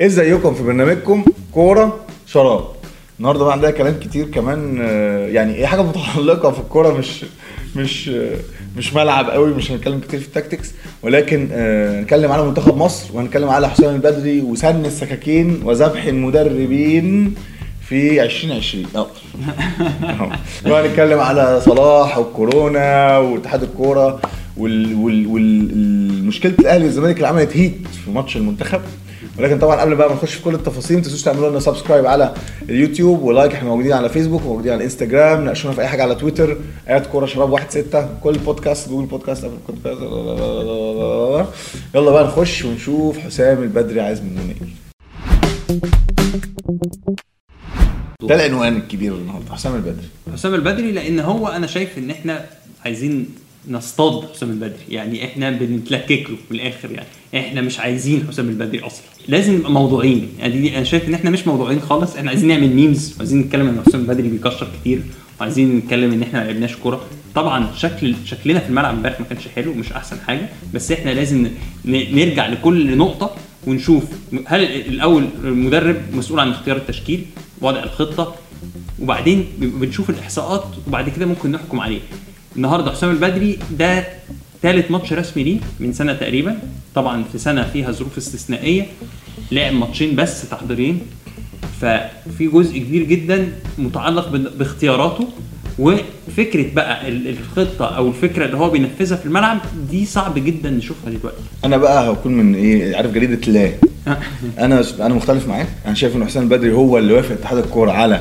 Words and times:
ازيكم 0.00 0.54
في 0.54 0.62
برنامجكم؟ 0.62 1.24
كورة. 1.52 2.00
شراب. 2.26 2.64
النهارده 3.18 3.44
بقى 3.44 3.52
عندنا 3.52 3.70
كلام 3.70 3.94
كتير 4.00 4.26
كمان 4.28 4.78
آه، 4.80 5.26
يعني 5.28 5.54
إيه 5.54 5.66
حاجة 5.66 5.82
متعلقة 5.92 6.50
في 6.50 6.58
الكورة؟ 6.60 6.98
مش 6.98 7.24
مش 7.76 8.08
آه، 8.08 8.36
مش 8.76 8.94
ملعب 8.94 9.30
قوي 9.30 9.54
مش 9.54 9.70
هنتكلم 9.70 10.00
كتير 10.00 10.20
في 10.20 10.26
التاكتكس 10.26 10.72
ولكن 11.02 11.48
آه، 11.52 12.00
هنتكلم 12.00 12.32
على 12.32 12.44
منتخب 12.46 12.76
مصر 12.76 13.16
وهنتكلم 13.16 13.48
على 13.48 13.68
حسام 13.68 13.94
البدري 13.94 14.40
وسن 14.40 14.84
السكاكين 14.86 15.60
وذبح 15.64 16.04
المدربين 16.04 17.34
في 17.88 18.22
2020 18.22 18.84
آه. 18.96 19.06
وهنتكلم 20.66 21.18
على 21.20 21.60
صلاح 21.64 22.18
والكورونا 22.18 23.18
واتحاد 23.18 23.62
الكورة 23.62 24.20
وال 24.56 24.94
وال 24.94 25.26
والمشكلة 25.26 26.54
الأهلي 26.58 26.84
والزمالك 26.84 27.16
اللي 27.16 27.28
عملت 27.28 27.56
هيت 27.56 27.74
في 28.04 28.10
ماتش 28.10 28.36
المنتخب. 28.36 28.80
ولكن 29.38 29.58
طبعا 29.58 29.80
قبل 29.80 29.94
بقى 29.96 30.08
ما 30.08 30.14
نخش 30.14 30.34
في 30.34 30.42
كل 30.42 30.54
التفاصيل 30.54 30.96
ما 30.96 31.02
تنسوش 31.02 31.22
تعملوا 31.22 31.50
لنا 31.50 31.60
subscribe 31.60 32.06
على 32.06 32.34
اليوتيوب 32.62 33.22
و 33.22 33.28
like 33.28 33.52
إحنا 33.52 33.68
موجودين 33.68 33.92
على 33.92 34.08
فيسبوك 34.08 34.42
وموجودين 34.42 34.72
على 34.72 34.84
انستجرام 34.84 35.44
ناقشونا 35.44 35.74
في 35.74 35.80
أي 35.80 35.86
حاجة 35.88 36.02
على 36.02 36.14
تويتر 36.14 36.56
ايات 36.88 37.06
كورة 37.06 37.26
شباب 37.26 37.50
واحد 37.52 37.70
ستة 37.70 38.08
كل 38.22 38.38
podcast 38.38 38.88
Google 38.88 39.06
Podcasts 39.06 39.44
Apple 39.44 39.56
Podcasts 39.68 40.02
يلا 41.94 42.10
بقى 42.10 42.24
نخش 42.24 42.64
ونشوف 42.64 43.18
حسام 43.18 43.62
البدري 43.62 44.00
عايز 44.00 44.20
مننا 44.20 44.40
إيه. 44.40 44.74
ده 48.22 48.34
العنوان 48.34 48.76
الكبير 48.76 49.14
النهارده 49.14 49.52
حسام 49.54 49.74
البدري. 49.74 50.08
حسام 50.32 50.54
البدري 50.54 50.92
لأن 50.92 51.20
هو 51.20 51.48
أنا 51.48 51.66
شايف 51.66 51.98
إن 51.98 52.10
إحنا 52.10 52.44
عايزين 52.84 53.28
نصطاد 53.68 54.28
حسام 54.34 54.50
البدري. 54.50 54.78
يعني 54.90 55.24
إحنا 55.24 55.50
بنتلكك 55.50 56.30
له 56.30 56.36
من 56.50 56.56
الآخر 56.60 56.90
يعني. 56.90 57.06
إحنا 57.34 57.60
مش 57.60 57.80
عايزين 57.80 58.26
حسام 58.28 58.48
البدري 58.48 58.80
أصلا. 58.80 59.04
لازم 59.28 59.54
نبقى 59.54 59.72
موضوعيين 59.72 60.28
يعني 60.38 60.76
أنا 60.76 60.84
شايف 60.84 61.08
إن 61.08 61.14
إحنا 61.14 61.30
مش 61.30 61.46
موضوعيين 61.46 61.80
خالص. 61.80 62.16
إحنا 62.16 62.30
عايزين 62.30 62.48
نعمل 62.48 62.68
ميمز 62.68 63.14
وعايزين 63.16 63.40
نتكلم 63.40 63.68
إن 63.68 63.82
حسام 63.86 64.00
البدري 64.00 64.28
بيكشر 64.28 64.68
كتير 64.80 65.02
وعايزين 65.40 65.76
نتكلم 65.76 66.12
إن 66.12 66.22
إحنا 66.22 66.40
ما 66.40 66.44
لعبناش 66.44 66.76
كورة. 66.76 67.04
طبعا 67.34 67.68
شكل 67.76 68.14
شكلنا 68.24 68.60
في 68.60 68.68
الملعب 68.68 68.94
امبارح 68.94 69.20
ما 69.20 69.26
كانش 69.26 69.48
حلو 69.48 69.74
مش 69.74 69.92
أحسن 69.92 70.16
حاجة. 70.26 70.48
بس 70.74 70.92
إحنا 70.92 71.10
لازم 71.10 71.48
نرجع 71.84 72.46
لكل 72.46 72.96
نقطة 72.96 73.36
ونشوف 73.66 74.04
هل 74.46 74.64
الأول 74.64 75.28
المدرب 75.44 75.96
مسؤول 76.12 76.40
عن 76.40 76.50
اختيار 76.50 76.76
التشكيل 76.76 77.24
وضع 77.60 77.82
الخطة 77.82 78.34
وبعدين 79.00 79.46
بنشوف 79.58 80.10
الإحصاءات 80.10 80.64
وبعد 80.86 81.08
كده 81.08 81.26
ممكن 81.26 81.50
نحكم 81.50 81.80
عليه. 81.80 82.00
النهارده 82.56 82.90
حسام 82.90 83.10
البدري 83.10 83.58
ده 83.78 84.04
ثالث 84.62 84.90
ماتش 84.90 85.12
رسمي 85.12 85.42
ليه 85.44 85.58
من 85.80 85.92
سنة 85.92 86.12
تقريبا. 86.12 86.58
طبعا 86.94 87.24
في 87.32 87.38
سنة 87.38 87.62
فيها 87.72 87.90
ظروف 87.92 88.16
استثنائية 88.18 88.86
لعب 89.52 89.72
ماتشين 89.72 90.16
بس 90.16 90.48
تحضيرين 90.50 91.00
ففي 91.80 92.46
جزء 92.46 92.78
كبير 92.78 93.02
جدا 93.02 93.48
متعلق 93.78 94.28
باختياراته. 94.58 95.28
وفكرة 95.78 96.74
بقى 96.74 97.08
ال- 97.08 97.28
الخطة 97.28 97.96
أو 97.96 98.08
الفكرة 98.08 98.44
اللي 98.44 98.56
هو 98.56 98.70
بينفذها 98.70 99.16
في 99.16 99.26
الملعب 99.26 99.58
دي 99.90 100.06
صعب 100.06 100.34
جدا 100.38 100.70
نشوفها 100.70 101.10
دلوقتي. 101.10 101.38
أنا 101.64 101.76
بقى 101.76 102.12
هكون 102.12 102.32
من 102.34 102.54
إيه 102.54 102.96
عارف 102.96 103.12
جريدة 103.12 103.52
لا. 103.52 103.70
أنا 104.58 104.84
أنا 105.00 105.14
مختلف 105.14 105.48
معاك. 105.48 105.68
أنا 105.86 105.94
شايف 105.94 106.16
إن 106.16 106.24
حسام 106.24 106.42
البدري 106.42 106.72
هو 106.72 106.98
اللي 106.98 107.12
وافق 107.12 107.30
اتحاد 107.32 107.58
الكورة 107.58 107.92
على 107.92 108.20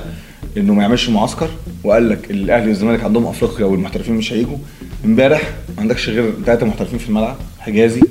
إنه 0.58 0.74
ما 0.74 0.82
يعملش 0.82 1.10
معسكر 1.10 1.50
وقال 1.84 2.10
لك 2.10 2.32
الأهلي 2.32 2.68
والزمالك 2.68 3.04
عندهم 3.04 3.26
أفريقيا 3.28 3.66
والمحترفين 3.66 4.16
مش 4.16 4.34
هيجوا. 4.34 4.58
إمبارح 5.06 5.42
ما 5.76 5.82
عندكش 5.82 6.10
غير 6.10 6.34
ثلاثة 6.46 6.66
محترفين 6.66 7.00
في 7.00 7.10
الملعب 7.10 7.36
حجازي 7.60 8.02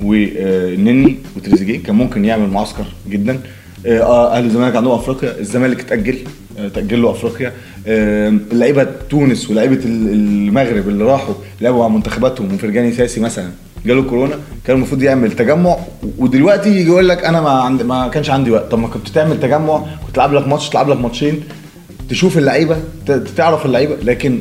ونني 0.00 1.16
وتريزيجيه 1.36 1.82
كان 1.82 1.94
ممكن 1.94 2.24
يعمل 2.24 2.50
معسكر 2.50 2.84
جدا. 3.08 3.40
آه 3.86 4.00
آه، 4.00 4.32
أهلي 4.36 4.44
والزمالك 4.46 4.76
عندهم 4.76 4.92
أفريقيا 4.92 5.38
الزمالك 5.40 5.80
اتاجل 5.80 6.18
آه، 6.58 6.68
تأجل 6.68 7.02
له 7.02 7.10
أفريقيا. 7.10 7.52
آه، 7.86 8.34
لعيبة 8.52 8.86
تونس 9.10 9.50
ولعيبة 9.50 9.74
ال- 9.84 10.12
المغرب 10.12 10.88
اللي 10.88 11.04
راحوا 11.04 11.34
لعبوا 11.60 11.78
مع 11.78 11.88
منتخباتهم 11.88 12.54
وفرجاني 12.54 12.92
ساسي 12.92 13.20
مثلا 13.20 13.50
جاله 13.86 14.02
كورونا 14.02 14.34
كان 14.66 14.76
المفروض 14.76 15.02
يعمل 15.02 15.32
تجمع. 15.32 15.76
ودلوقتي 16.18 16.68
يجي 16.70 16.86
يقول 16.88 17.08
لك 17.08 17.24
أنا 17.24 17.40
ما 17.40 17.50
عند 17.50 17.82
ما 17.82 18.08
كانش 18.08 18.30
عندي 18.30 18.50
وقت. 18.50 18.70
طب 18.70 18.78
ما 18.78 18.88
كنت 18.88 19.08
تعمل 19.08 19.40
تجمع 19.40 19.78
كنت 20.06 20.14
تلعب 20.14 20.32
لك 20.34 20.48
ماتش 20.48 20.68
تلعب 20.68 20.88
لك 20.90 20.96
ماتشين. 21.00 21.40
تشوف 22.08 22.38
اللعيبة 22.38 22.76
تعرف 23.36 23.66
اللعيبة 23.66 23.96
لكن 24.02 24.38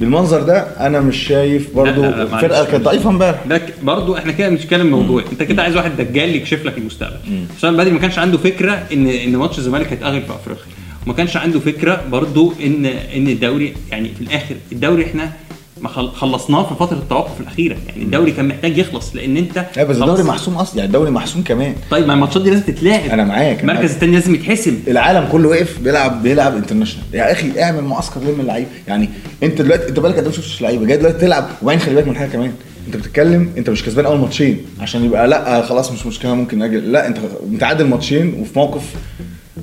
بالمنظر 0.00 0.42
ده 0.42 0.58
أنا 0.60 1.00
مش 1.00 1.16
شايف 1.16 1.74
برضو. 1.74 2.04
الفرقة 2.04 2.64
كانت 2.64 2.84
ضعيفة 2.84 3.10
امبارح. 3.10 3.44
ده 3.46 3.60
برضو 3.82 4.16
إحنا 4.16 4.32
كده 4.32 4.48
بنتكلم 4.48 4.86
موضوعي 4.86 5.24
أنت 5.32 5.42
كده 5.42 5.62
عايز 5.62 5.76
واحد 5.76 5.96
دجال 5.96 6.36
يكشف 6.36 6.64
لك 6.64 6.78
المستقبل. 6.78 7.16
حسام 7.58 7.76
بدري 7.76 7.90
ما 7.90 7.98
كانش 7.98 8.18
عنده 8.18 8.38
فكرة 8.38 8.72
إن 8.92 9.06
إن 9.06 9.36
ماتش 9.36 9.58
الزمالك 9.58 9.92
هيتأهل 9.92 10.22
في 10.22 10.30
أفريقيا. 10.32 10.64
وما 11.06 11.14
كانش 11.14 11.36
عنده 11.36 11.60
فكرة 11.60 12.04
برضو 12.10 12.52
إن 12.66 12.86
إن 12.86 13.28
الدوري 13.28 13.74
يعني 13.90 14.08
في 14.08 14.20
الآخر 14.20 14.54
الدوري 14.72 15.04
إحنا 15.04 15.32
ما 15.82 15.88
خل- 15.88 16.10
خلصناه 16.10 16.62
في 16.68 16.74
فترة 16.74 16.96
التوقف 16.96 17.40
الأخيرة. 17.40 17.76
يعني 17.88 18.02
الدوري 18.02 18.32
كان 18.32 18.48
محتاج 18.48 18.78
يخلص 18.78 19.16
لأن 19.16 19.36
أنت 19.36 19.66
لا 19.76 19.84
بس 19.84 19.96
الدوري 19.96 20.22
محسوم 20.22 20.54
أصلا. 20.54 20.76
يعني 20.76 20.86
الدوري 20.86 21.10
محسوم 21.10 21.42
كمان. 21.42 21.74
طيب 21.90 22.06
ما 22.06 22.14
الماتشات 22.14 22.42
دي 22.42 22.50
لازم 22.50 22.62
تتلعب. 22.62 23.00
أنا 23.12 23.24
معاك، 23.24 23.60
المركز. 23.60 23.90
الثاني 23.92 24.12
لازم 24.12 24.34
يتحسم. 24.34 24.78
العالم 24.88 25.28
كله 25.32 25.48
وقف 25.48 25.78
بيلعب 25.80 26.22
بيلعب 26.22 26.56
international 26.56 27.04
يا 27.14 27.32
أخي 27.32 27.62
اعمل 27.62 27.84
معسكر 27.84 28.20
لم 28.20 28.40
اللعيبة. 28.40 28.68
يعني 28.88 29.08
أنت 29.42 29.62
دلوقتي 29.62 29.88
أنت 29.88 30.00
بالك 30.00 30.14
قد 30.14 30.18
إيه 30.20 30.26
ما 30.28 30.32
شفتش 30.32 30.62
لعيبة؟ 30.62 30.86
جاي 30.86 30.96
دلوقتي 30.96 31.18
تلعب 31.18 31.48
وبعدين 31.62 31.80
خلي 31.80 31.94
بالك 31.94 32.08
من 32.08 32.16
حاجة 32.16 32.28
كمان. 32.28 32.52
أنت 32.86 32.96
بتتكلم 32.96 33.50
أنت 33.58 33.70
مش 33.70 33.84
كسبان 33.84 34.04
أول 34.06 34.18
ماتشين 34.18 34.60
عشان 34.80 35.04
يبقى 35.04 35.28
لأ 35.28 35.62
خلاص 35.62 35.92
مش 35.92 36.06
مشكلة 36.06 36.34
ممكن 36.34 36.62
أجل. 36.62 36.92
لأ 36.92 37.06
أنت 37.06 37.18
متعادل 37.50 37.84
ماتشين 37.86 38.34
وفي 38.40 38.58
موقف 38.58 38.82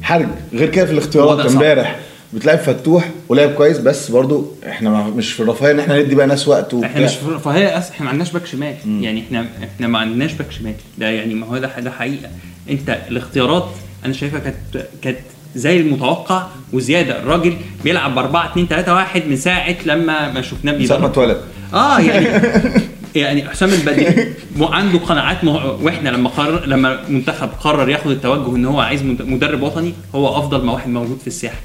حرج. 0.02 0.28
غير 0.53 0.70
كده 0.70 0.86
في 0.86 0.92
الاختيارات. 0.92 1.46
امبارح 1.46 2.00
بتلعب 2.34 2.58
فتوح 2.58 3.09
ولعب 3.30 3.50
كويس 3.53 3.78
بس 3.78 4.12
برضو 4.12 4.52
إحنا 4.69 5.03
مش 5.03 5.34
في 5.34 5.40
الرفاهية 5.40 5.72
ان 5.72 5.80
إحنا 5.80 6.02
ندي 6.02 6.16
بقى 6.16 6.28
ناس 6.28 6.47
وقت 6.47 6.74
وبتاع. 6.74 6.90
إحنا 6.90 7.06
مش 7.06 7.16
في 7.16 7.30
رفاهيه 7.30 7.78
أس... 7.78 7.90
إحنا 7.90 8.03
ما 8.06 8.09
عندناش 8.12 8.31
باك 8.31 8.46
شمال. 8.46 8.75
يعني 9.02 9.22
إحنا 9.28 9.46
إحنا 9.75 9.88
ما 9.88 10.00
عندناش 10.00 10.34
باك 10.34 10.52
شمال. 10.52 10.74
ده 10.97 11.09
يعني 11.09 11.34
ما 11.34 11.47
هو 11.47 11.58
ده 11.58 11.80
ده 11.80 11.91
حقيقة. 11.91 12.30
انت 12.69 12.97
الاختيارات 13.09 13.68
أنا 14.06 14.14
شايفها 14.14 14.40
كانت 14.40 14.85
كانت 15.02 15.18
زي 15.56 15.80
المتوقع 15.80 16.47
وزيادة. 16.74 17.19
الراجل 17.19 17.53
بيلعب 17.84 18.16
ب 18.16 18.18
4 18.18 18.52
2 18.52 18.68
3 18.68 18.94
1 18.94 19.28
من 19.28 19.35
ساعة 19.35 19.75
لما 19.85 20.31
ما 20.31 20.41
شفناه 20.41 20.74
من 20.74 20.85
ساعة 20.88 20.97
ما 20.97 21.06
اتولد. 21.08 21.38
آه 21.74 22.00
يعني 22.00 22.28
يعني 23.16 23.50
حسام 23.50 23.69
البدري 23.74 24.34
عنده 24.62 25.00
قناعات 25.00 25.44
مه... 25.44 25.72
وإحنا 25.81 26.09
لما 26.09 26.30
قرر 26.30 26.66
لما 26.66 27.00
منتخب 27.09 27.50
قرر 27.59 27.90
ياخد 27.90 28.12
التوجه 28.12 28.56
ان 28.56 28.66
هو 28.66 28.80
عايز 28.80 29.03
مد- 29.03 29.22
مدرب 29.28 29.62
وطني 29.62 29.94
هو 30.16 30.40
أفضل 30.40 30.66
ما 30.66 30.74
واحد 30.74 30.90
موجود 30.90 31.18
في 31.19 31.28
الساحة. 31.28 31.58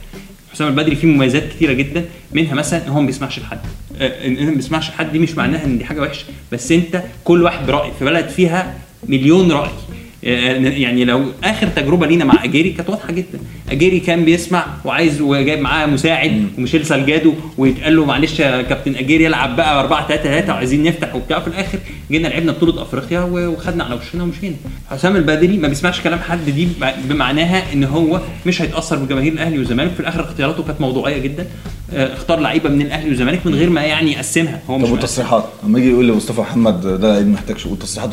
حسام 0.52 0.68
البدري 0.68 0.96
فيه 0.96 1.08
مميزات 1.08 1.48
كتيرة 1.48 1.72
جدا 1.72 2.04
منها 2.32 2.54
مثلا 2.54 2.84
إن 2.84 2.88
هو 2.90 3.00
ما 3.00 3.06
بيسمعش 3.06 3.38
لحد. 3.38 3.58
آه، 4.00 4.26
ان 4.26 4.46
ما 4.46 4.54
بيسمعش 4.54 4.88
لحد 4.90 5.12
دي 5.12 5.18
مش 5.18 5.34
معناها 5.34 5.64
إن 5.64 5.78
دي 5.78 5.84
حاجة 5.84 6.00
وحشة 6.00 6.24
بس 6.52 6.72
أنت 6.72 7.02
كل 7.24 7.42
واحد 7.42 7.66
برأي 7.66 7.90
في 7.98 8.04
بلد 8.04 8.28
فيها 8.28 8.74
مليون 9.08 9.52
رأي. 9.52 9.70
يعني 10.22 11.04
لو 11.04 11.24
آخر 11.44 11.66
تجربة 11.66 12.06
لينا 12.06 12.24
مع 12.24 12.44
أجيري 12.44 12.70
كانت 12.70 12.88
واضحة 12.90 13.12
جدا. 13.12 13.38
أجيري 13.70 14.00
كان 14.00 14.24
بيسمع 14.24 14.66
وعايز 14.84 15.20
وجايب 15.20 15.60
معاه 15.60 15.86
مساعد 15.86 16.46
وميشيل 16.58 16.86
سالجادو 16.86 17.34
ويتقال 17.58 17.96
له 17.96 18.04
معلش 18.04 18.40
يا 18.40 18.62
كابتن 18.62 18.94
أجيري 18.96 19.26
العب 19.26 19.56
بقى 19.56 19.80
4 19.80 20.08
3 20.08 20.22
3 20.22 20.52
وعايزين 20.52 20.82
نفتح 20.82 21.14
وبتاع. 21.14 21.40
في 21.40 21.46
الآخر 21.48 21.78
جينا 22.10 22.28
لعبنا 22.28 22.52
بطولة 22.52 22.82
أفريقيا 22.82 23.20
وخدنا 23.20 23.84
على 23.84 23.94
وشنا 23.94 24.22
ومشينا. 24.22 24.56
حسام 24.90 25.16
البدري 25.16 25.56
ما 25.56 25.68
بيسمعش 25.68 26.00
كلام 26.00 26.18
حد 26.18 26.44
دي 26.50 26.64
بم- 26.80 27.08
بمعناها 27.08 27.72
إن 27.72 27.84
هو 27.84 28.20
مش 28.46 28.62
هيتأثر 28.62 28.96
بجماهير 28.96 29.32
الأهلي 29.32 29.58
والزمالك. 29.58 29.90
في 29.90 30.00
الآخر 30.00 30.20
اختياراته 30.20 30.62
كانت 30.62 30.80
موضوعية 30.80 31.18
جدا. 31.18 31.46
آه، 31.94 32.14
اختار 32.14 32.40
لعيبة 32.40 32.68
من 32.68 32.82
الأهلي 32.82 33.08
والزمالك 33.08 33.46
من 33.46 33.54
غير 33.54 33.70
ما 33.70 33.80
يعني 33.82 34.12
يقسمها. 34.12 34.60
هو 34.70 34.78
مش 34.78 34.86
طب 34.86 34.92
والتصريحات؟ 34.92 35.44
لما 35.64 35.78
يجي 35.78 35.90
يقول 35.90 36.08
لمصطفى 36.08 36.40
محمد 36.40 36.80
ده 36.80 37.12
لعيب 37.12 37.26
محتاج 37.28 37.58
شو 37.58 37.70
والتصريحات 37.70 38.10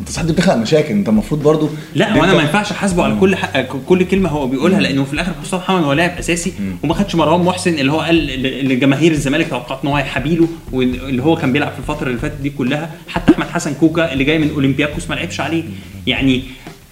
التصريحات 0.00 0.26
دي 0.26 0.32
بتخلق 0.32 0.54
مشاكل. 0.56 0.94
أنت 0.94 1.08
المفروض 1.08 1.37
برضو 1.42 1.68
لا 1.94 2.16
وأنا 2.16 2.34
ما 2.34 2.42
ينفعش 2.42 2.72
أحاسبه 2.72 3.02
على 3.04 3.16
كل 3.20 3.36
حق 3.36 3.60
كل 3.60 4.04
كلمة 4.04 4.28
هو 4.28 4.46
بيقولها 4.46 4.80
لأنه 4.80 5.04
في 5.04 5.12
الآخر 5.12 5.32
مصطفى 5.42 5.56
محمد 5.56 5.82
هو 5.84 5.92
لاعب 5.92 6.18
أساسي 6.18 6.52
وما 6.84 6.94
خدش 6.94 7.14
مروان 7.14 7.40
محسن 7.44 7.78
اللي 7.78 7.92
هو 7.92 8.00
قال 8.00 8.16
لجماهير 8.68 9.12
الزمالك 9.12 9.48
توقعت 9.50 9.78
إن 9.82 9.88
هو 9.88 9.96
هيحابيله 9.96 10.48
واللي 10.72 11.22
هو 11.22 11.36
كان 11.36 11.52
بيلعب 11.52 11.72
في 11.72 11.78
الفترة 11.78 12.06
اللي 12.08 12.18
فاتت 12.18 12.36
دي 12.40 12.50
كلها. 12.50 12.90
حتى 13.08 13.32
أحمد 13.32 13.46
حسن 13.46 13.74
كوكا 13.74 14.12
اللي 14.12 14.24
جاي 14.24 14.38
من 14.38 14.50
أولمبياكوس 14.50 15.10
ما 15.10 15.14
لعبش 15.14 15.40
عليه. 15.40 15.62
يعني 16.06 16.42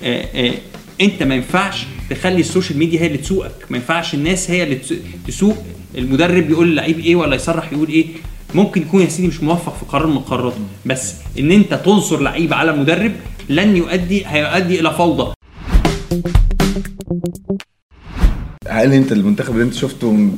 آه 0.02 0.24
آه 0.34 0.52
أنت 1.00 1.22
ما 1.22 1.34
ينفعش 1.34 1.86
تخلي 2.10 2.40
السوشيال 2.40 2.78
ميديا 2.78 3.00
هي 3.00 3.06
اللي 3.06 3.18
تسوقك. 3.18 3.52
ما 3.70 3.76
ينفعش 3.76 4.14
الناس 4.14 4.50
هي 4.50 4.62
اللي 4.62 4.74
تس- 4.74 4.94
تسوق 5.26 5.56
المدرب 5.98 6.50
يقول 6.50 6.68
اللعيب 6.68 6.98
إيه 7.00 7.16
ولا 7.16 7.34
يصرح 7.36 7.72
يقول 7.72 7.88
إيه. 7.88 8.06
ممكن 8.54 8.82
يكون 8.82 9.02
يا 9.02 9.08
سيدي 9.08 9.28
مش 9.28 9.40
موفق 9.42 9.76
في 9.78 9.84
قرار 9.84 10.06
من 10.06 10.18
قراراته 10.18 10.58
بس 10.86 11.14
إن 11.38 11.50
أنت 11.50 11.74
تنصر 11.74 12.20
لعيب 12.20 12.54
على 12.54 12.72
مدرب 12.72 13.12
لن 13.48 13.76
يؤدي 13.76 14.26
هيؤدي 14.26 14.80
إلى 14.80 14.90
فوضى. 14.94 15.32
هل 18.68 18.92
أنت 18.92 19.12
المنتخب 19.12 19.52
اللي 19.52 19.64
أنت 19.64 19.74
شفته 19.74 20.30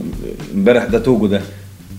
امبارح 0.55 0.84
ده 0.84 0.99
توجو 0.99 1.26
ده 1.26 1.40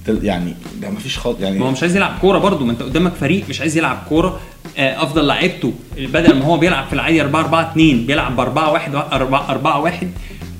يعني 0.07 0.53
ده 0.81 0.89
مفيش 0.89 1.17
خالص 1.17 1.39
يعني 1.39 1.59
ما 1.59 1.65
هو 1.65 1.71
مش 1.71 1.81
عايز 1.81 1.95
يلعب 1.95 2.19
كورة 2.21 2.37
برضه 2.37 2.65
ما 2.65 2.71
أنت 2.71 2.81
قدامك 2.81 3.13
فريق 3.13 3.49
مش 3.49 3.61
عايز 3.61 3.77
يلعب 3.77 4.03
كورة. 4.09 4.39
آه، 4.77 5.03
أفضل 5.03 5.27
لعيبته 5.27 5.73
بدل 5.97 6.39
ما 6.39 6.45
هو 6.45 6.57
بيلعب 6.57 6.87
في 6.87 6.93
العادي 6.93 7.21
4 7.21 7.41
4 7.41 7.71
2 7.71 8.05
بيلعب 8.05 8.35
ب 8.35 8.39
4 8.39 8.71
1 8.71 8.95
4 8.95 9.49
4 9.49 9.79
1 9.81 10.11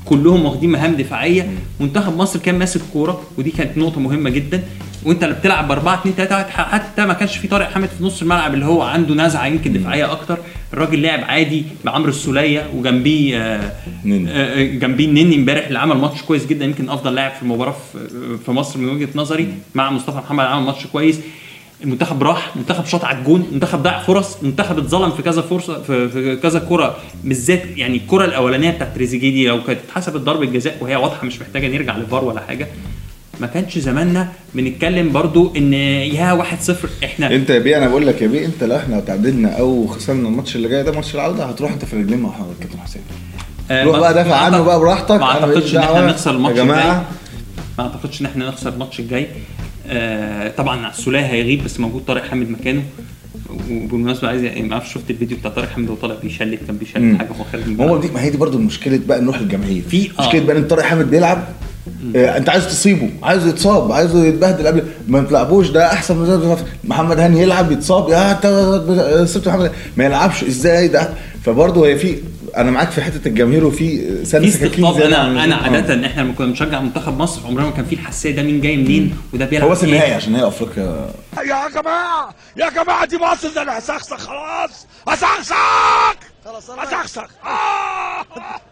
كلهم 0.05 0.45
واخدين 0.45 0.69
مهام 0.69 0.95
دفاعية. 0.95 1.51
منتخب 1.79 2.17
مصر 2.17 2.39
كان 2.39 2.59
ماسك 2.59 2.81
كورة 2.93 3.21
ودي 3.37 3.51
كانت 3.51 3.77
نقطة 3.77 3.99
مهمة 3.99 4.29
جدا. 4.29 4.63
وانت 5.05 5.23
اللي 5.23 5.35
بتلعب 5.35 5.67
ب 5.67 5.71
4 5.71 5.95
2 5.99 6.15
3 6.15 6.35
1 6.35 6.49
حتى 6.49 7.05
ما 7.05 7.13
كانش 7.13 7.37
في 7.37 7.47
طارق 7.47 7.69
حامد 7.71 7.89
في 7.97 8.03
نص 8.03 8.21
الملعب 8.21 8.53
اللي 8.53 8.65
هو 8.65 8.81
عنده 8.81 9.15
نزعة 9.15 9.45
يمكن 9.47 9.73
دفاعية 9.73 10.11
أكتر. 10.11 10.37
الراجل 10.73 11.01
لعب 11.01 11.19
عادي 11.23 11.63
بعمرو 11.85 12.09
السولية 12.09 12.67
وجنبيه 12.75 13.37
آه، 13.37 13.71
نني. 14.05 14.31
آه، 14.31 14.63
جنبيه 14.63 15.05
النني 15.05 15.35
امبارح 15.35 15.67
اللي 15.67 15.79
عمل 15.79 15.95
ماتش 15.97 16.21
كويس 16.21 16.45
جدا 16.45 16.65
يمكن 16.65 16.89
أفضل 16.89 17.15
لاعب 17.15 17.31
في 17.31 17.41
المباراه 17.43 17.75
في- 18.45 18.51
مصر 18.51 18.79
من 18.79 18.89
وجهة 18.89 19.09
نظري. 19.15 19.53
مع 19.75 19.89
مصطفى 19.91 20.17
محمد 20.17 20.45
عمل 20.45 20.65
ماتش 20.65 20.87
كويس. 20.87 21.19
المنتخب 21.83 22.23
راح 22.23 22.55
منتخب 22.57 22.85
شاط 22.85 23.05
على 23.05 23.17
الجون 23.17 23.47
منتخب 23.51 23.83
ضيع 23.83 23.99
فرص 23.99 24.43
منتخب 24.43 24.77
اتظلم 24.77 25.11
في 25.11 25.21
كذا 25.21 25.41
فرصة 25.41 25.81
في, 25.81 26.09
في 26.09 26.35
كذا 26.35 26.59
كرة 26.69 26.97
بالذات 27.23 27.63
يعني 27.77 27.97
الكرة 27.97 28.25
الأولانية 28.25 28.71
بتاعت 28.71 28.95
تريزيجيه 28.95 29.29
دي 29.31 29.47
لو 29.47 29.63
كانت 29.63 29.79
اتحسبت 29.89 30.15
ضربة 30.21 30.45
جزاء 30.45 30.77
وهي 30.81 30.95
واضحة 30.95 31.25
مش 31.27 31.41
محتاجة 31.41 31.67
نرجع 31.67 31.97
للفار 31.97 32.23
ولا 32.25 32.41
حاجة. 32.47 32.67
ما 33.39 33.47
كانش 33.47 33.77
زماننا 33.77 34.27
بنتكلم 34.56 35.12
برضو 35.12 35.53
إن 35.57 35.74
يا 35.74 36.44
1-0 36.44 36.71
إحنا 37.03 37.36
أنت 37.36 37.50
يا 37.50 37.59
بيه 37.59 37.77
أنا 37.77 37.88
بقول 37.88 38.07
لك 38.07 38.21
يا 38.21 38.27
بيه 38.27 38.45
أنت 38.45 38.63
لو 38.63 38.75
إحنا 38.75 39.00
تعادلنا 39.00 39.50
أو 39.59 39.88
خسرنا 39.88 40.27
الماتش 40.30 40.56
اللي 40.56 40.69
جاي 40.69 40.83
ده 40.83 40.91
ماتش 40.91 41.15
العودة 41.15 41.45
هتروح 41.45 41.71
أنت 41.71 41.86
في 41.86 41.95
رجلين 41.95 42.19
مع 42.19 42.30
كابتن 42.62 42.80
حسين 42.80 43.01
آه، 43.71 43.83
روح 43.83 44.00
بقى 44.00 44.13
دافع 44.13 44.36
عنه 44.36 44.62
بقى 44.63 44.80
براحتك 44.80 45.12
ما 45.12 45.24
أعتقدش 45.24 45.75
إن 45.75 45.81
إحنا. 45.81 46.07
نخسر 46.07 46.31
الماتش 46.36 46.57
يا 46.57 46.63
جماعة 46.63 46.81
الجاي 46.91 47.03
ما 47.77 47.83
أعتقدش 47.83 48.21
إن 48.21 48.25
إحنا 48.25 48.47
نخسر 48.47 48.74
الماتش 48.74 49.00
الجاي 49.00 49.27
آه 49.88 50.51
طبعا 50.57 50.89
السوليه 50.89 51.19
هيغيب 51.25 51.63
بس 51.63 51.80
موجود 51.80 52.01
طارق 52.07 52.25
حامد 52.25 52.50
مكانه 52.50 52.83
وبالمناسبة 53.71 54.27
عايز 54.27 54.42
ما 54.44 54.74
أعرفش 54.74 54.94
شفت 54.94 55.09
الفيديو 55.09 55.38
بتاع 55.38 55.51
طارق 55.51 55.69
حامد 55.69 55.89
وهو 55.89 55.97
طالع 55.97 56.15
بيشلت 56.24 56.59
كان. 56.68 56.77
بيشلت 56.77 57.18
حاجة 57.19 57.30
وهو 57.31 57.44
خارج 57.51 57.63
هو. 57.81 57.97
دي 57.97 58.07
ما 58.07 58.21
هي 58.21 58.30
دي 58.30 58.38
برضه 58.38 58.57
مشكلة 58.59 59.00
بقى 59.07 59.21
نروح 59.21 59.38
الجماهير 59.39 59.81
في- 59.89 60.09
آه. 60.19 60.21
مشكلة 60.27 60.42
بقى 60.42 60.57
إن 60.57 60.68
طارق 60.68 60.83
حامد 60.83 61.09
بيلعب 61.12 61.44
انت 62.15 62.49
عايز 62.49 62.67
تصيبه 62.67 63.09
عايزه 63.23 63.47
يتصاب 63.49 63.91
عايزه 63.91 64.25
يتبهدل 64.25 64.67
قبل 64.67 64.83
ما 65.07 65.21
تلعبوش 65.21 65.69
ده 65.69 65.85
احسن 65.93 66.17
من. 66.17 66.57
محمد 66.83 67.19
هاني 67.19 67.41
يلعب 67.41 67.71
يتصاب 67.71 68.09
يا 68.09 68.31
انت 68.31 68.45
سبت 69.29 69.47
محمد 69.47 69.71
ما 69.97 70.05
يلعبش 70.05 70.43
إزاي؟ 70.43 70.87
ده 70.87 71.09
فبرضه 71.45 71.87
هي 71.87 71.97
في 71.97 72.17
أنا 72.57 72.71
معاك 72.71 72.91
في 72.91 73.01
حتة 73.01 73.27
الجماهير 73.27 73.65
وفي 73.65 74.09
سنة 74.25 74.41
في 74.41 74.51
سكاكين 74.51 74.85
أنا 74.85 75.25
أنا 75.25 75.43
اللزوم. 75.43 75.75
عادة 75.75 76.07
إحنا 76.07 76.21
لما 76.21 76.33
كنا 76.33 76.47
بنشجع 76.47 76.81
منتخب 76.81 77.17
مصر 77.17 77.47
عمرنا 77.47 77.65
ما 77.65 77.71
كان 77.71 77.85
في 77.85 77.95
الحساسية 77.95 78.31
ده 78.35 78.43
مين 78.43 78.61
جاي 78.61 78.77
منين 78.77 79.15
وده 79.33 79.45
بيلعب 79.45 79.65
هو 79.67 79.71
بس 79.71 79.83
إيه. 79.83 79.89
النهائي 79.91 80.13
عشان 80.13 80.35
هي 80.35 80.47
أفريقيا. 80.47 81.09
يا 81.37 81.81
جماعة 81.81 82.29
يا 82.57 82.69
جماعة 82.69 83.05
دي 83.05 83.17
مصر 83.17 83.49
ده 83.55 83.61
أنا 83.61 83.79
هسخسخ 83.79 84.17
خلاص. 84.17 84.87
هسخسخ 85.07 85.55
هسخسخ 86.77 87.27
آه! 87.45 88.69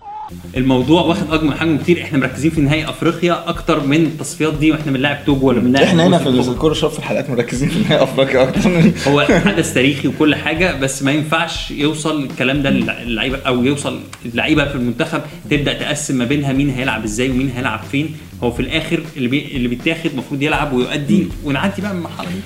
الموضوع 0.57 1.01
واخد 1.01 1.31
اكبر 1.31 1.45
من 1.45 1.53
حجمه 1.53 1.77
كتير. 1.77 2.01
إحنا 2.01 2.19
مركزين 2.19 2.51
في 2.51 2.61
نهائي 2.61 2.89
أفريقيا 2.89 3.49
أكتر 3.49 3.83
من 3.85 4.05
التصفيات 4.05 4.53
دي 4.53 4.71
وإحنا 4.71 4.91
بنلاعب 4.91 5.25
توجو 5.25 5.47
ولا 5.47 5.59
بنلاعب 5.59 5.85
إحنا 5.85 6.07
هنا 6.07 6.17
في. 6.17 6.29
الكورة 6.29 6.73
شوف 6.73 6.93
في 6.93 6.99
الحلقات 6.99 7.29
مركزين 7.29 7.69
في 7.69 7.79
نهائي 7.79 8.03
أفريقيا 8.03 8.43
أكتر 8.43 8.69
من 8.69 8.93
هو 9.07 9.21
حدث 9.21 9.73
تاريخي 9.73 10.07
وكل 10.07 10.35
حاجة 10.35 10.79
بس 10.79 11.03
ما 11.03 11.11
ينفعش 11.11 11.71
يوصل 11.71 12.23
الكلام 12.23 12.61
ده 12.61 12.69
للعيبه 12.69 13.37
أو 13.47 13.63
يوصل 13.63 13.99
اللعيبة 14.25 14.65
في 14.65 14.75
المنتخب 14.75 15.21
تبدأ 15.49 15.73
تقسم 15.73 16.17
ما 16.17 16.25
بينها 16.25 16.53
مين 16.53 16.69
هيلعب 16.69 17.03
إزاي 17.03 17.29
ومين 17.29 17.49
هيلعب 17.55 17.79
فين. 17.91 18.15
هو 18.43 18.51
في 18.51 18.59
الآخر 18.59 19.03
اللي 19.17 19.27
بي... 19.27 19.55
اللي 19.55 19.67
بيتاخد 19.67 20.09
المفروض 20.11 20.41
يلعب 20.41 20.73
ويؤدي 20.73 21.27
ونعدي 21.43 21.81
بقى 21.81 21.93
من 21.93 21.97
المرحلة 21.97 22.27
دي. 22.29 22.41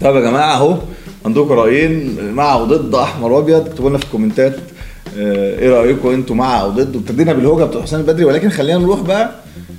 طب 0.00 0.16
يا 0.16 0.20
جماعة 0.20 0.54
أهو. 0.56 0.78
عندكم 1.24 1.52
رأيين 1.52 2.18
مع 2.32 2.54
وضد 2.56 2.94
أحمر 2.94 3.32
وأبيض؟ 3.32 3.66
اكتبوا 3.66 3.88
لنا 3.90 3.98
في 3.98 4.04
الكومنتات 4.04 4.56
آه، 5.18 5.58
إيه 5.58 5.70
رأيكم 5.70 6.08
أنتوا 6.08 6.36
مع 6.36 6.60
أو 6.60 6.70
ضد؟ 6.70 6.96
ابتدينا 6.96 7.32
بالهوجة 7.32 7.64
بتاع 7.64 7.82
حسام 7.82 8.00
البدري. 8.00 8.24
ولكن 8.24 8.50
خلينا 8.50 8.78
نروح 8.78 9.00
بقى 9.00 9.30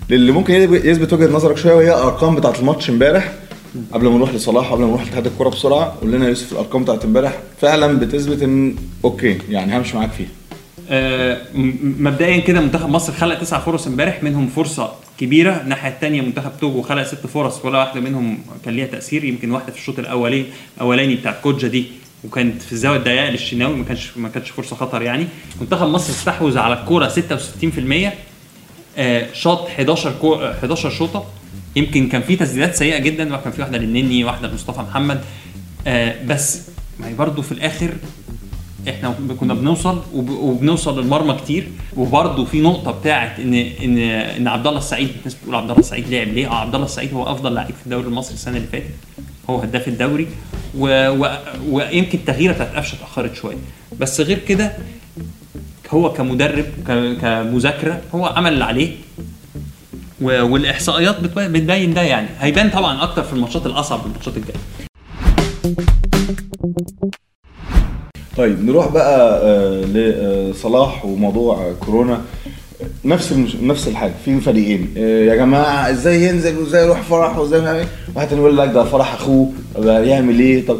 للي 0.09 0.31
ممكن 0.31 0.53
يثبت 0.73 1.13
وجهة 1.13 1.27
نظرك 1.31 1.57
شوية 1.57 1.73
وهي 1.75 1.89
الأرقام 1.89 2.35
بتاعه 2.35 2.53
الماتش 2.59 2.89
امبارح. 2.89 3.33
قبل 3.93 4.07
ما 4.07 4.17
نروح 4.17 4.33
لصلاح 4.33 4.71
قبل 4.71 4.81
ما 4.81 4.87
نروح 4.87 5.03
لاتحاد 5.03 5.25
الكورة 5.25 5.49
بسرعة 5.49 5.95
قول 6.01 6.11
لنا 6.11 6.27
يوسف 6.27 6.51
الأرقام 6.51 6.83
بتاعه 6.83 6.99
امبارح 7.05 7.39
فعلا 7.61 7.99
بتثبت 7.99 8.41
إن 8.43 8.75
أوكي 9.05 9.37
يعني 9.49 9.77
همشي 9.77 9.97
معاك 9.97 10.11
فيها. 10.11 10.27
آه، 10.89 11.37
مبدئيا 11.99 12.39
كده 12.39 12.61
منتخب 12.61 12.89
مصر 12.89 13.13
خلق 13.13 13.39
تسع 13.39 13.59
فرص 13.59 13.87
امبارح 13.87 14.23
منهم 14.23 14.47
فرصة 14.47 14.91
كبيرة 15.19 15.61
الناحية 15.61 15.89
الثانية 15.89 16.21
منتخب 16.21 16.51
توجو 16.61 16.81
خلق 16.81 17.03
ست 17.03 17.27
فرص 17.27 17.65
ولا 17.65 17.77
واحدة 17.79 18.01
منهم 18.01 18.37
كان 18.65 18.73
ليها 18.73 18.85
تأثير. 18.87 19.23
يمكن 19.23 19.51
واحدة 19.51 19.71
في 19.71 19.77
الشوط 19.77 19.99
الاولاني 19.99 20.45
الأولاني 20.77 21.15
بتاع 21.15 21.31
كوجا 21.31 21.67
دي 21.67 21.85
وكانت 22.23 22.61
في 22.61 22.71
الزاوية 22.71 22.97
الضيقة 22.97 23.29
للشناوي 23.29 23.75
ما 23.75 23.83
كانش 23.83 24.17
ما 24.17 24.29
كانتش 24.29 24.49
فرصة 24.49 24.75
خطر 24.75 25.01
يعني. 25.01 25.27
منتخب 25.61 25.87
مصر 25.87 26.13
استحوذ 26.13 26.57
على 26.57 26.79
الكورة 26.79 27.09
66% 27.09 28.11
آه، 28.97 29.33
شاط 29.33 29.67
11 29.67 30.11
كو 30.21 30.35
11 30.35 30.89
شوطة. 30.89 31.25
يمكن 31.75 32.09
كان 32.09 32.21
في 32.21 32.35
تسديدات 32.35 32.75
سيئة 32.75 32.97
جدا 32.97 33.35
وكان 33.35 33.51
في 33.51 33.61
واحدة 33.61 33.77
للنني 33.77 34.23
واحدة 34.23 34.47
لمصطفى 34.47 34.81
محمد. 34.81 35.21
آه، 35.87 36.15
بس 36.25 36.61
ما 36.99 37.07
هي 37.07 37.13
برضه 37.13 37.41
في 37.41 37.51
الآخر 37.51 37.93
إحنا 38.89 39.15
كنا 39.39 39.53
بنوصل 39.53 40.01
وب- 40.13 40.29
وبنوصل 40.29 40.99
للمرمى 41.01 41.33
كتير. 41.33 41.67
وبرضه 41.97 42.45
في 42.45 42.61
نقطة 42.61 42.91
بتاعت 42.91 43.39
ان 43.39 43.53
ان 43.53 43.97
إن 43.97 44.47
عبد 44.47 44.67
الله 44.67 44.79
السعيد 44.79 45.09
الناس 45.19 45.33
بتقول 45.33 45.55
عبد 45.55 45.69
الله 45.69 45.79
السعيد 45.79 46.09
لعب 46.09 46.27
ليه؟ 46.27 46.47
آه 46.51 46.55
عبد 46.55 46.75
الله 46.75 46.85
السعيد 46.85 47.13
هو 47.13 47.23
أفضل 47.23 47.53
لعيب 47.53 47.75
في 47.75 47.85
الدوري 47.85 48.07
المصري 48.07 48.33
السنة 48.33 48.57
اللي 48.57 48.67
فاتت. 48.67 48.85
هو 49.49 49.59
هداف 49.59 49.87
الدوري. 49.87 50.27
و... 50.77 51.09
و... 51.09 51.37
ويمكن 51.69 52.17
التغييره 52.19 52.53
بتاعت 52.53 52.75
قفشة 52.75 52.95
اتأخرت 52.95 53.35
شوية. 53.35 53.55
بس 53.99 54.21
غير 54.21 54.39
كده 54.39 54.71
هو 55.93 56.13
كمدرب 56.13 56.65
ك... 56.87 57.17
كمذاكرة 57.21 58.01
هو 58.15 58.25
عمل 58.25 58.53
اللي 58.53 58.63
عليه. 58.63 58.91
و... 60.21 60.41
والإحصائيات 60.45 61.19
بتبين- 61.19 61.51
بتبين 61.51 61.93
ده 61.93 62.01
يعني. 62.01 62.27
هيبان 62.39 62.69
طبعا 62.69 63.03
أكتر 63.03 63.23
في 63.23 63.33
الماتشات 63.33 63.65
الأصعب 63.65 64.05
الماتشات 64.05 64.33
الجاية. 64.37 64.59
طيب 68.37 68.65
نروح 68.65 68.87
بقى 68.87 69.41
آه، 69.43 69.81
لصلاح 69.85 71.05
وموضوع 71.05 71.73
كورونا. 71.85 72.21
نفس. 73.05 73.33
نفس 73.61 73.87
الحاجة 73.87 74.13
في 74.25 74.39
فريقين. 74.41 74.93
آه، 74.97 75.23
يا 75.23 75.35
جماعة 75.35 75.89
إزاي 75.91 76.23
ينزل 76.23 76.57
وإزاي 76.57 76.85
يروح 76.85 77.01
فرح 77.01 77.37
وإزاي 77.37 77.61
مش 77.61 77.67
إيه؟ 77.67 77.85
واحد 78.15 78.31
يقول 78.31 78.57
لك 78.57 78.69
ده 78.69 78.83
فرح 78.83 79.13
أخوه 79.13 79.49
يعمل 79.85 80.39
إيه؟ 80.39 80.65
طب 80.65 80.77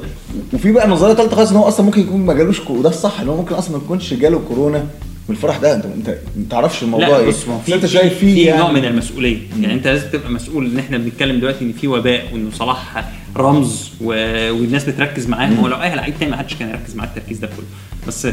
وفي 0.54 0.72
بقى 0.72 0.88
نظرية 0.88 1.13
ثالثه 1.13 1.36
خالص 1.36 1.52
إن 1.52 1.57
هو 1.57 1.68
أصلا 1.68 1.86
ممكن 1.86 2.02
يكون 2.02 2.22
ما 2.22 2.34
جالوش 2.34 2.69
وده 2.69 2.90
الصح 2.90 3.22
إن 3.22 3.30
هو 3.30 3.38
ممكن 3.38 3.56
أصلا 3.56 3.78
ما 3.78 3.84
يكونش 3.86 4.13
جاله 4.13 4.42
كورونا. 4.48 4.86
من 5.29 5.36
الفرح 5.36 5.58
ده 5.58 5.75
انت 5.75 5.86
انت 5.86 6.10
ما 6.10 6.46
تعرفش 6.50 6.84
الموضوع 6.84 7.17
إيه. 7.20 7.27
بص 7.27 7.44
في 7.65 7.75
انت 7.75 7.86
شايف 7.86 8.13
في 8.13 8.20
فيه 8.20 8.48
يعني. 8.48 8.60
نوع 8.60 8.72
من 8.72 8.86
المسؤولية. 8.86 9.38
يعني 9.62 9.74
انت 9.74 9.88
لازم 9.88 10.10
تبقى 10.10 10.29
مسؤول 10.32 10.65
ان 10.65 10.79
إحنا 10.79 10.98
بنتكلم 10.98 11.39
دلوقتي 11.39 11.65
ان 11.65 11.72
في 11.74 11.88
وباء 11.88 12.24
وإنه 12.34 12.50
صلاح 12.51 13.05
رمز 13.38 13.89
و... 14.01 14.05
والناس 14.51 14.84
بتركز 14.84 15.27
معاه. 15.27 15.48
هو 15.48 15.67
لو 15.67 15.75
أي 15.82 15.96
لعيب 15.96 16.13
تاني 16.20 16.32
ما 16.32 16.38
حدش 16.38 16.53
كان 16.55 16.70
يركز 16.70 16.96
معاه 16.96 17.08
التركيز 17.08 17.38
ده 17.38 17.48
كله. 17.58 17.65
بس 18.08 18.27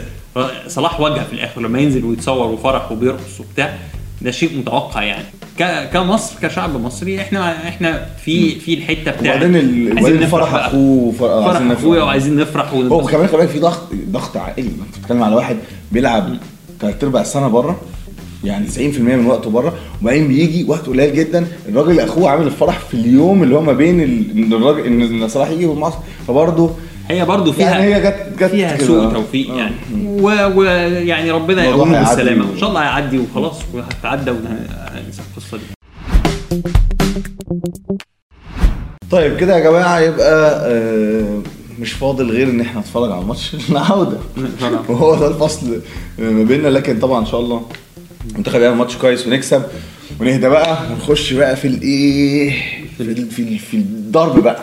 صلاح 0.68 1.00
وجه 1.00 1.20
في 1.22 1.32
الآخر 1.32 1.60
لما 1.60 1.78
ينزل 1.80 2.04
ويتصور 2.04 2.46
وفرح 2.52 2.92
وبيرقص 2.92 3.40
وبتاع 3.40 3.74
ده 4.22 4.30
شيء 4.30 4.58
متوقع 4.58 5.02
يعني. 5.02 5.24
ك... 5.58 5.90
كمصر 5.92 6.34
كشعب 6.42 6.76
مصري 6.80 7.20
إحنا 7.20 7.68
إحنا 7.68 8.06
في 8.24 8.60
في 8.60 8.74
الحتة 8.74 9.10
بتاعت 9.10 9.36
وبعدين 9.36 9.56
ال- 9.56 9.62
عايزين 9.86 9.98
وبعدين 9.98 10.20
نفرح 10.20 10.50
فرح. 10.50 10.64
أخوه 10.66 11.12
فرح. 11.12 11.70
أخويا 11.72 12.02
وعايزين 12.02 12.36
نفرح 12.36 12.70
هو. 12.72 13.06
كمان 13.06 13.26
كمان 13.26 13.46
في 13.46 13.58
ضغط 13.58 13.88
ضغط 14.10 14.36
عائلي. 14.36 14.68
انت 14.68 14.98
بتتكلم 14.98 15.22
على 15.22 15.34
واحد 15.36 15.56
بيلعب 15.92 16.36
ثلاث 16.82 17.04
ارباع 17.04 17.22
السنة 17.22 17.48
بره 17.48 17.80
يعني 18.44 18.66
90% 18.68 18.78
من 18.98 19.26
وقته 19.26 19.50
بره 19.50 19.72
وبعدين 20.02 20.28
بيجي 20.28 20.64
وقت 20.68 20.86
قليل 20.86 21.14
جدا 21.14 21.46
الراجل 21.68 22.00
أخوه 22.00 22.30
عامل 22.30 22.46
الفرح 22.46 22.78
في 22.78 22.94
اليوم 22.94 23.42
اللي 23.42 23.54
هو 23.54 23.60
ما 23.60 23.72
بين 23.72 24.00
إن 24.00 24.52
الراجل 24.52 24.86
إن 24.86 25.28
صلاح 25.28 25.50
يجي 25.50 25.66
ومصر 25.66 25.98
فبرضه 26.28 26.70
هي 27.10 27.24
برضو 27.24 27.52
فيها 27.52 27.70
يعني 27.70 27.94
هي 27.94 28.00
جت- 28.00 28.32
جت 28.38 28.50
فيها. 28.50 28.76
سوء 28.78 29.12
توفيق 29.12 29.50
آه. 29.50 29.56
يعني. 29.58 29.74
ويعني 30.06 30.54
و... 30.54 30.62
يعني 31.08 31.30
ربنا 31.30 31.64
يقوم 31.64 31.92
بالسلامة. 31.92 32.50
وان 32.50 32.58
شاء 32.58 32.68
الله 32.68 32.80
هيعدي 32.82 33.18
وخلاص 33.18 33.56
وهتعدى 33.74 34.30
وننسى 34.30 35.22
القصة 35.36 35.56
دي. 35.58 36.62
طيب 39.10 39.36
كده 39.36 39.56
يا 39.56 39.60
جماعة 39.70 39.98
يبقى 40.00 40.60
آه، 40.70 41.42
مش 41.82 41.92
فاضل 41.92 42.30
غير 42.30 42.50
إن 42.50 42.60
إحنا 42.60 42.80
نتفرج 42.80 43.10
على 43.12 43.20
الماتش 43.22 43.56
العوده 43.70 44.18
وهو 44.88 45.14
ده 45.20 45.26
الفصل 45.28 45.80
ما 46.18 46.44
بيننا 46.44 46.68
لكن 46.68 46.98
طبعا 46.98 47.20
إن 47.20 47.26
شاء 47.26 47.40
الله 47.40 47.62
المنتخب 48.30 48.60
يعمل 48.60 48.76
ماتش 48.76 48.96
كويس 48.96 49.26
ونكسب. 49.26 49.62
ونهدى 50.20 50.48
بقى 50.48 50.78
ونخش 50.92 51.32
بقى 51.32 51.56
في 51.56 51.68
الايه 51.68 52.50
في 52.96 53.02
ال- 53.02 53.30
في 53.30 53.42
ال- 53.42 53.58
في 53.58 53.76
الضرب 53.76 54.38
بقى 54.42 54.60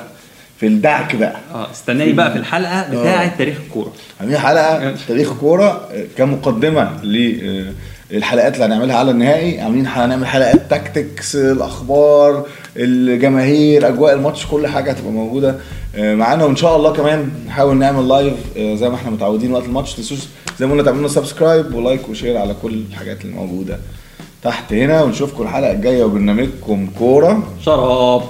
في 0.60 0.68
الدعك 0.68 1.16
بقى. 1.16 1.36
آه 1.54 1.72
استناني 1.72 2.14
بقى 2.14 2.32
في 2.32 2.38
الحلقة 2.38 2.90
بتاعة 2.90 3.38
تاريخ 3.38 3.58
الكورة. 3.68 3.94
عاملين 4.22 4.38
حلقة؟ 4.38 4.96
تاريخ 5.08 5.34
كوره 5.34 5.88
آه، 5.92 6.06
كمقدمة 6.18 7.04
ل 7.04 7.40
آه، 7.44 7.74
الحلقات 8.18 8.54
اللي 8.54 8.66
هنعملها 8.66 8.96
على 8.96 9.12
النهائي. 9.12 9.62
عاملين 9.62 9.88
هنعمل 9.88 10.28
حلقات 10.28 10.70
تاكتكس 10.70 11.36
الأخبار 11.36 12.46
الجماهير 12.80 13.88
أجواء 13.88 14.14
الماتش 14.14 14.46
كل 14.46 14.68
حاجة 14.68 14.92
هتبقى 14.92 15.12
موجودة. 15.12 15.56
آه، 15.96 16.16
معانا 16.16 16.46
وان 16.46 16.56
شاء 16.56 16.76
الله 16.76 16.94
كمان 16.94 17.30
نحاول 17.48 17.78
نعمل 17.78 18.08
live 18.08 18.34
آه، 18.58 18.76
زي 18.76 18.90
ما 18.90 18.96
إحنا 18.96 19.12
متعودين 19.12 19.52
وقت 19.54 19.66
الماتش. 19.66 19.94
تنسوش 19.94 20.20
زي 20.60 20.66
ما 20.66 20.72
قلنا 20.72 20.84
تعملوا 20.84 21.08
subscribe 21.08 21.74
و 21.76 21.83
like 21.83 22.10
و 22.10 22.14
share 22.14 22.38
على 22.38 22.56
كل 22.62 22.74
الحاجات 22.90 23.22
اللي 23.22 23.36
موجوده 23.36 23.80
تحت 24.44 24.74
هنا. 24.74 25.04
ونشوفكم 25.04 25.44
الحلقة 25.44 25.72
الجاية 25.72 26.04
وبرنامجكم 26.04 26.88
كورة. 27.00 27.44
شراب. 27.66 28.22